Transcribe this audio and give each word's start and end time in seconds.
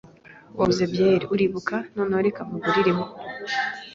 Wanguze 0.57 0.83
byeri, 0.91 1.25
uribuka? 1.33 1.75
Noneho, 1.95 2.21
reka 2.27 2.41
nkugure 2.47 2.81
imwe. 2.91 3.07